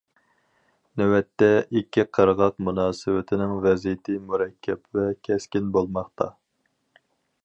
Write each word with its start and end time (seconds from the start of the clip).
نۆۋەتتە، 1.01 1.49
ئىككى 1.81 2.05
قىرغاق 2.17 2.57
مۇناسىۋىتىنىڭ 2.69 3.53
ۋەزىيىتى 3.67 4.17
مۇرەككەپ 4.31 5.01
ۋە 5.01 5.05
كەسكىن 5.29 5.69
بولماقتا. 5.77 6.33